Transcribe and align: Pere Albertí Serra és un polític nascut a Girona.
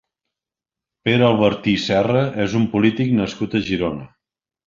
Pere 1.09 1.27
Albertí 1.27 1.75
Serra 1.83 2.23
és 2.47 2.57
un 2.61 2.65
polític 2.73 3.13
nascut 3.21 3.59
a 3.61 3.65
Girona. 3.71 4.09